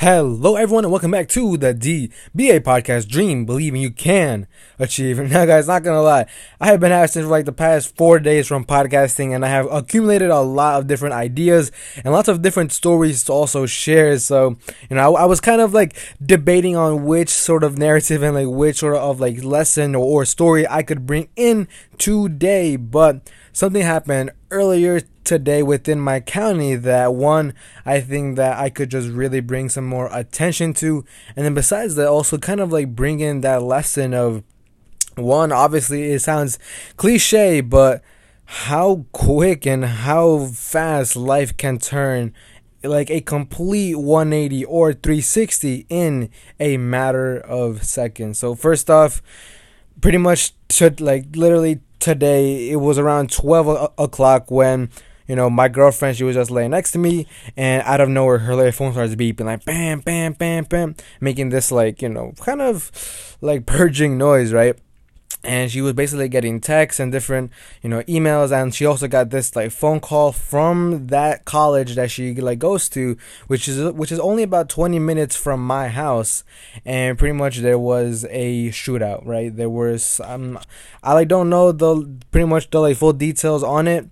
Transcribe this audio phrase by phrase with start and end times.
[0.00, 3.08] Hello, everyone, and welcome back to the DBA podcast.
[3.08, 4.46] Dream, believing you can
[4.78, 5.18] achieve.
[5.28, 6.26] Now, guys, not gonna lie,
[6.60, 9.66] I have been absent for like the past four days from podcasting, and I have
[9.72, 11.72] accumulated a lot of different ideas
[12.04, 14.16] and lots of different stories to also share.
[14.20, 14.56] So,
[14.88, 18.36] you know, I, I was kind of like debating on which sort of narrative and
[18.36, 21.66] like which sort of like lesson or, or story I could bring in
[21.98, 27.52] today, but something happened earlier today within my county that one
[27.84, 31.04] I think that I could just really bring some more attention to
[31.36, 34.42] and then besides that also kind of like bring in that lesson of
[35.16, 36.58] one obviously it sounds
[36.96, 38.02] cliche but
[38.44, 42.32] how quick and how fast life can turn
[42.82, 46.30] like a complete 180 or 360 in
[46.60, 48.38] a matter of seconds.
[48.38, 49.22] So first off,
[50.00, 54.90] pretty much should like literally today it was around 12 o'clock when
[55.26, 58.38] you know, my girlfriend, she was just laying next to me, and out of nowhere,
[58.38, 62.62] her phone starts beeping, like bam, bam, bam, bam, making this like, you know, kind
[62.62, 64.78] of like purging noise, right?
[65.44, 68.50] And she was basically getting texts and different you know emails.
[68.50, 72.88] And she also got this like phone call from that college that she like goes
[72.90, 76.44] to which is which is only about 20 minutes from my house.
[76.84, 79.54] And pretty much there was a shootout right?
[79.54, 80.58] There was um
[81.02, 84.08] i like don't know the pretty much the like full details on it.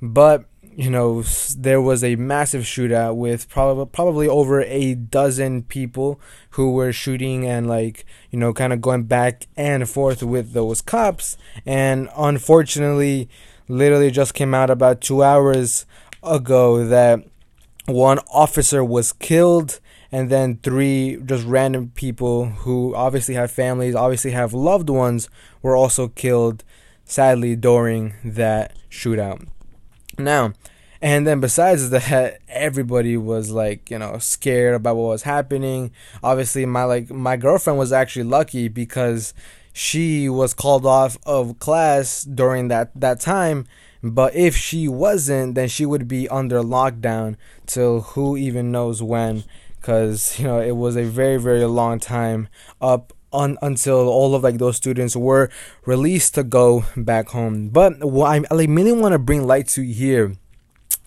[0.00, 0.44] But
[0.78, 1.24] you know,
[1.56, 6.20] there was a massive shootout with probably probably over a dozen people
[6.50, 10.80] who were shooting and like you know kind of going back and forth with those
[10.80, 11.36] cops.
[11.66, 13.28] And unfortunately,
[13.66, 15.84] literally just came out about two hours
[16.22, 17.24] ago that
[17.86, 19.80] one officer was killed
[20.12, 25.28] and then three just random people who obviously have families, obviously have loved ones,
[25.60, 26.62] were also killed
[27.04, 29.44] sadly during that shootout.
[30.18, 30.52] Now,
[31.00, 35.92] and then besides that, everybody was like, you know, scared about what was happening.
[36.22, 39.32] Obviously, my like my girlfriend was actually lucky because
[39.72, 43.66] she was called off of class during that that time.
[44.02, 49.44] But if she wasn't, then she would be under lockdown till who even knows when.
[49.80, 52.48] Because you know it was a very very long time
[52.80, 55.50] up until all of like those students were
[55.84, 57.68] released to go back home.
[57.68, 60.34] But what I like really want to bring light to here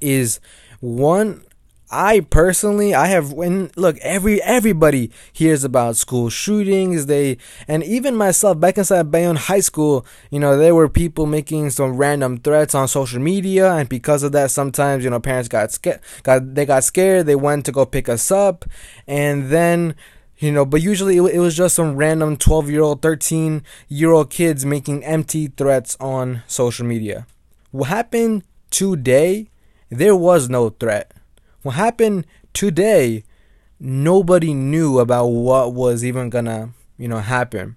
[0.00, 0.40] is
[0.80, 1.42] one
[1.90, 7.38] I personally I have when look every everybody hears about school shootings they
[7.68, 11.96] and even myself back inside Bayonne High School you know there were people making some
[11.96, 16.00] random threats on social media and because of that sometimes you know parents got scared
[16.24, 18.64] got they got scared they went to go pick us up
[19.06, 19.94] and then
[20.38, 24.12] you know but usually it, it was just some random 12 year old 13 year
[24.12, 27.26] old kids making empty threats on social media
[27.70, 29.48] what happened today
[29.90, 31.12] there was no threat.
[31.62, 33.24] What happened today,
[33.78, 37.76] nobody knew about what was even gonna, you know, happen.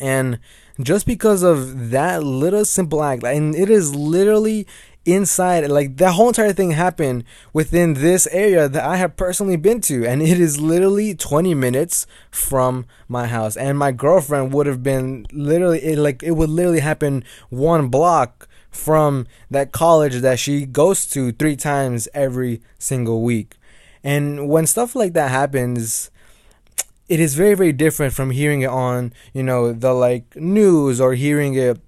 [0.00, 0.38] And
[0.80, 4.66] just because of that little simple act, and it is literally
[5.04, 9.80] inside like that whole entire thing happened within this area that I have personally been
[9.82, 14.82] to and it is literally 20 minutes from my house and my girlfriend would have
[14.82, 20.66] been literally it, like it would literally happen one block from that college that she
[20.66, 23.56] goes to three times every single week.
[24.02, 26.10] And when stuff like that happens,
[27.08, 31.14] it is very very different from hearing it on, you know, the like news or
[31.14, 31.78] hearing it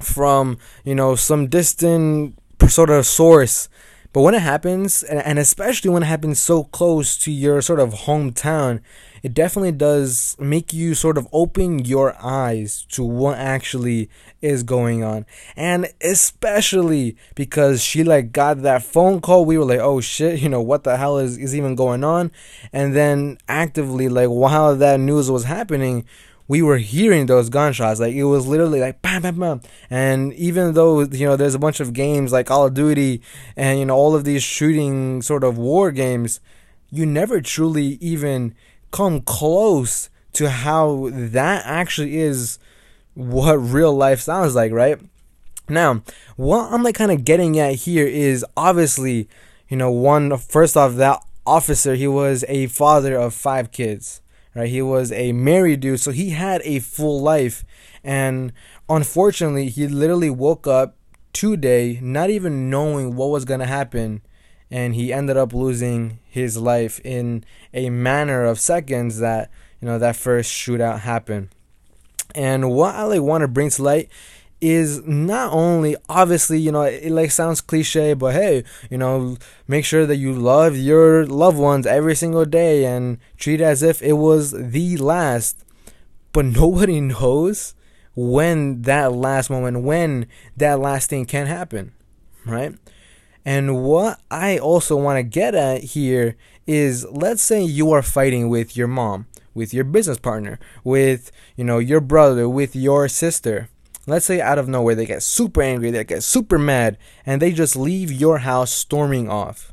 [0.00, 2.38] from, you know, some distant
[2.68, 3.68] sort of source.
[4.12, 7.92] But when it happens, and especially when it happens so close to your sort of
[7.92, 8.80] hometown,
[9.24, 14.08] it definitely does make you sort of open your eyes to what actually
[14.40, 15.26] is going on.
[15.56, 20.48] And especially because she like got that phone call, we were like, oh shit, you
[20.48, 22.30] know, what the hell is, is even going on?
[22.72, 26.04] And then actively, like, while that news was happening,
[26.46, 28.00] we were hearing those gunshots.
[28.00, 29.60] Like it was literally like bam, bam, bam.
[29.90, 33.22] And even though you know there's a bunch of games like Call of Duty
[33.56, 36.40] and you know all of these shooting sort of war games,
[36.90, 38.54] you never truly even
[38.90, 42.58] come close to how that actually is
[43.14, 44.98] what real life sounds like, right?
[45.68, 46.02] Now,
[46.36, 49.28] what I'm like kind of getting at here is obviously,
[49.68, 54.20] you know, one first off that officer, he was a father of five kids,
[54.54, 54.68] right?
[54.68, 57.64] He was a married dude, so he had a full life
[58.04, 58.52] and
[58.88, 60.96] unfortunately, he literally woke up
[61.32, 64.22] today not even knowing what was going to happen
[64.70, 69.98] and he ended up losing his life in a manner of seconds that you know
[69.98, 71.48] that first shootout happened.
[72.34, 74.10] And what I like want to bring to light
[74.60, 79.36] is not only obviously you know it, like sounds cliche but hey you know
[79.68, 83.82] make sure that you love your loved ones every single day and treat it as
[83.82, 85.64] if it was the last.
[86.32, 87.74] But nobody knows
[88.14, 90.26] when that last moment when
[90.56, 91.92] that last thing can happen
[92.46, 92.74] right?
[93.44, 96.36] And what i also want to get at here
[96.66, 101.64] is let's say you are fighting with your mom with your business partner with you
[101.64, 103.68] know your brother with your sister
[104.06, 107.52] Let's say out of nowhere they get super angry, they get super mad, and they
[107.52, 109.72] just leave your house storming off.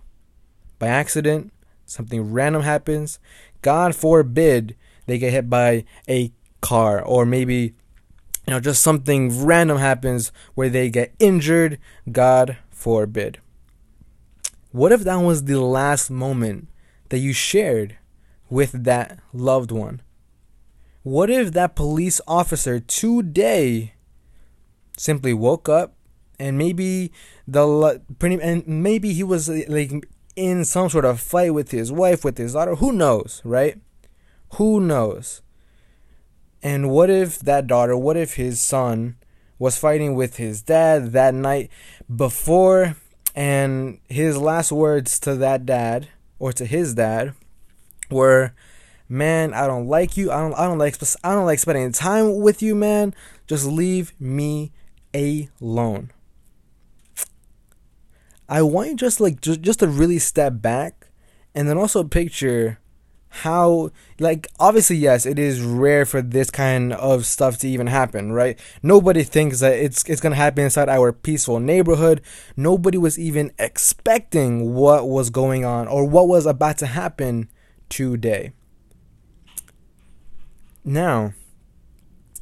[0.79, 1.51] By accident,
[1.85, 3.19] something random happens.
[3.61, 4.75] God forbid
[5.05, 6.31] they get hit by a
[6.61, 7.75] car, or maybe,
[8.47, 11.77] you know, just something random happens where they get injured.
[12.09, 13.39] God forbid.
[14.71, 16.69] What if that was the last moment
[17.09, 17.97] that you shared
[18.49, 20.01] with that loved one?
[21.03, 23.93] What if that police officer today
[24.97, 25.95] simply woke up
[26.41, 27.11] and maybe
[27.47, 29.91] the pretty and maybe he was uh, like
[30.35, 32.75] in some sort of fight with his wife with his daughter.
[32.75, 33.79] Who knows right?
[34.55, 35.41] Who knows?
[36.63, 39.17] And what if that daughter what if his son
[39.59, 41.69] was fighting with his dad that night
[42.13, 42.95] before
[43.35, 46.07] and his last words to that dad
[46.39, 47.33] or to his dad
[48.09, 48.53] were
[49.07, 50.31] man i don't like you.
[50.31, 53.13] I don't i don't like i don't like spending time with you man.
[53.45, 54.71] Just leave me
[55.13, 56.11] alone.
[58.51, 61.07] I want you just like just just to really step back
[61.55, 62.79] and then also picture
[63.29, 68.33] how like obviously yes it is rare for this kind of stuff to even happen
[68.33, 68.59] right?
[68.83, 72.21] Nobody thinks that it's it's going to happen inside our peaceful neighborhood.
[72.57, 77.47] Nobody was even expecting what was going on or what was about to happen
[77.87, 78.51] today.
[80.83, 81.33] Now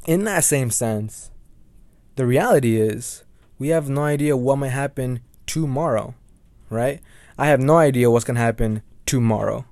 [0.07, 1.29] in that same sense
[2.19, 3.23] the reality is,
[3.57, 6.15] we have no idea what might happen tomorrow,
[6.69, 6.99] right?
[7.37, 9.63] I have no idea what's going to happen tomorrow.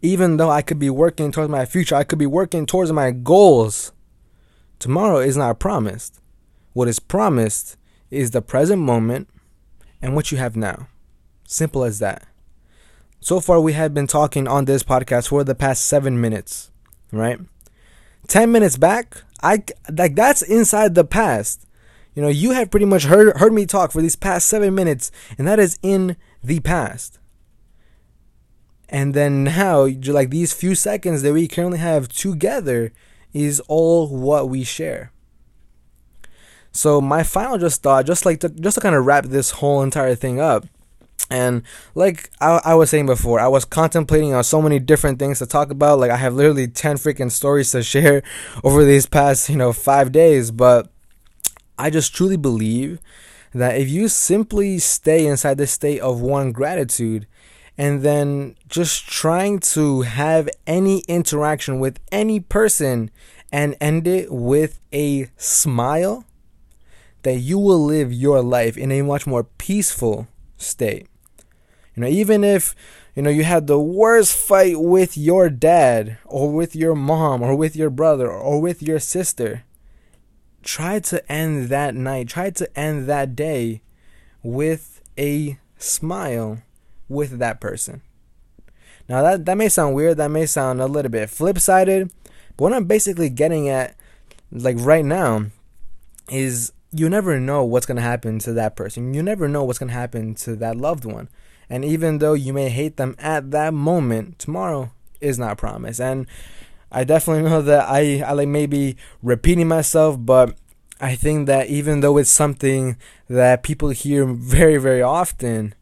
[0.00, 3.10] Even though I could be working towards my future, I could be working towards my
[3.10, 3.92] goals.
[4.78, 6.18] Tomorrow is not promised.
[6.72, 7.76] What is promised
[8.10, 9.28] is the present moment
[10.00, 10.88] and what you have now.
[11.46, 12.26] Simple as that.
[13.20, 16.70] So far, we have been talking on this podcast for the past seven minutes,
[17.12, 17.38] right?
[18.28, 21.66] 10 minutes back, I like that's inside the past.
[22.14, 25.10] You know, you have pretty much heard heard me talk for these past seven minutes,
[25.38, 27.18] and that is in the past.
[28.88, 32.92] And then now, like these few seconds that we currently have together,
[33.32, 35.10] is all what we share.
[36.72, 39.82] So my final just thought, just like to, just to kind of wrap this whole
[39.82, 40.66] entire thing up,
[41.30, 41.62] and
[41.94, 45.46] like I, I was saying before, I was contemplating on so many different things to
[45.46, 45.98] talk about.
[45.98, 48.22] Like I have literally ten freaking stories to share
[48.62, 50.90] over these past you know five days, but
[51.82, 53.00] I just truly believe
[53.52, 57.26] that if you simply stay inside the state of one gratitude
[57.76, 63.10] and then just trying to have any interaction with any person
[63.50, 66.24] and end it with a smile,
[67.22, 71.08] that you will live your life in a much more peaceful state.
[71.96, 72.76] You know, even if
[73.16, 77.56] you know you had the worst fight with your dad or with your mom or
[77.56, 79.64] with your brother or with your sister,
[80.62, 83.82] try to end that night, try to end that day
[84.42, 86.62] with a smile
[87.08, 88.02] with that person.
[89.08, 92.10] Now that that may sound weird, that may sound a little bit flip-sided,
[92.56, 93.96] but what I'm basically getting at
[94.50, 95.46] like right now
[96.30, 99.14] is you never know what's going to happen to that person.
[99.14, 101.28] You never know what's going to happen to that loved one.
[101.70, 106.00] And even though you may hate them at that moment, tomorrow is not promised.
[106.00, 106.26] And
[106.92, 110.56] I definitely know that I, I like maybe repeating myself, but
[111.00, 115.74] I think that even though it's something that people hear very, very often,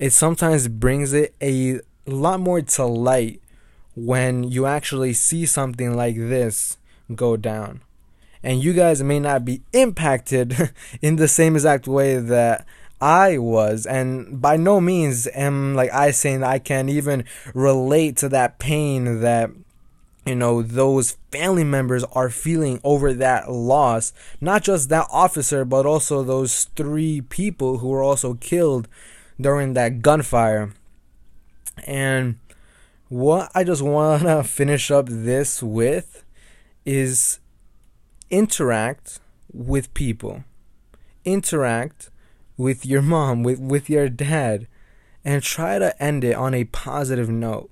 [0.00, 3.40] it sometimes brings it a lot more to light
[3.94, 6.76] when you actually see something like this
[7.14, 7.82] go down.
[8.42, 12.66] And you guys may not be impacted in the same exact way that
[13.00, 17.24] I was, and by no means am like I saying I can even
[17.54, 19.50] relate to that pain that
[20.28, 25.86] you know those family members are feeling over that loss not just that officer but
[25.86, 28.88] also those three people who were also killed
[29.40, 30.74] during that gunfire.
[31.86, 32.38] And
[33.08, 36.24] what i just want to finish up this with
[36.84, 37.40] is
[38.30, 39.20] interact
[39.52, 40.44] with people.
[41.24, 42.10] Interact
[42.56, 44.66] with your mom with with your dad
[45.24, 47.70] and try to end it on a positive note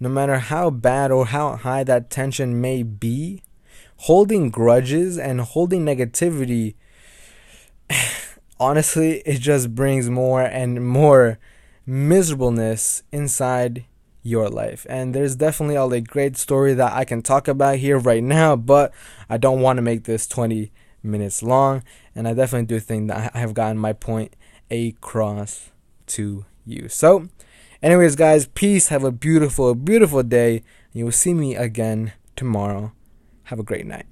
[0.00, 3.42] no matter how bad or how high that tension may be,
[4.02, 6.74] holding grudges and holding negativity
[8.60, 11.38] honestly, it just brings more and more
[11.86, 13.84] miserableness inside
[14.22, 14.86] your life.
[14.88, 18.56] And there's definitely all a great story that I can talk about here right now,
[18.56, 18.92] but
[19.28, 20.70] I don't want to make this 20
[21.02, 21.82] minutes long.
[22.14, 24.34] And I definitely do think that I have gotten my point
[24.70, 25.70] across
[26.08, 26.88] to you.
[26.88, 27.28] So,
[27.82, 28.88] anyways, guys, peace.
[28.88, 30.62] Have a beautiful, beautiful day.
[30.92, 32.92] You will see me again tomorrow.
[33.44, 34.06] Have a great night.